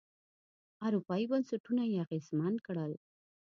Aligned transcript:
اروپايي 0.85 1.25
بنسټونه 1.31 1.83
یې 1.91 1.97
اغېزمن 2.05 2.53
کړل. 2.65 2.91